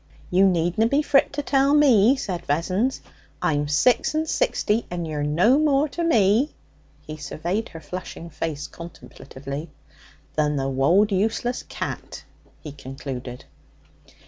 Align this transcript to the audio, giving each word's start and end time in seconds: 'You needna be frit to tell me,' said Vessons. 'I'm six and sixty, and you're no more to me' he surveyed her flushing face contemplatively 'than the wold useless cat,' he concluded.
'You 0.31 0.47
needna 0.47 0.87
be 0.87 1.03
frit 1.03 1.31
to 1.33 1.43
tell 1.43 1.75
me,' 1.75 2.15
said 2.15 2.43
Vessons. 2.47 3.01
'I'm 3.39 3.67
six 3.67 4.15
and 4.15 4.27
sixty, 4.27 4.87
and 4.89 5.07
you're 5.07 5.21
no 5.21 5.59
more 5.59 5.87
to 5.89 6.03
me' 6.03 6.49
he 7.05 7.17
surveyed 7.17 7.69
her 7.69 7.79
flushing 7.79 8.27
face 8.31 8.65
contemplatively 8.65 9.69
'than 10.33 10.55
the 10.55 10.67
wold 10.69 11.11
useless 11.11 11.61
cat,' 11.61 12.23
he 12.63 12.71
concluded. 12.71 13.45